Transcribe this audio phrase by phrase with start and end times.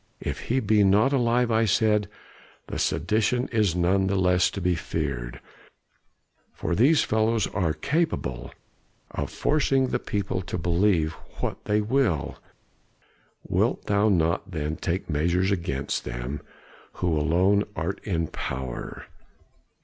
[0.19, 2.09] "'If he be not alive,' I said,
[2.65, 5.39] 'the sedition is none the less to be feared,
[6.51, 8.51] for these fellows are capable
[9.11, 12.39] of forcing the people to believe what they will.
[13.47, 16.41] Wilt thou not then take measures against them
[16.93, 19.05] who alone art in power?